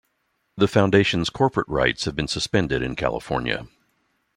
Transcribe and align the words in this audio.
The 0.57 0.67
foundation's 0.67 1.29
corporate 1.29 1.67
rights 1.69 2.05
have 2.05 2.15
been 2.15 2.27
suspended 2.27 2.81
in 2.81 2.95
California. 2.95 3.67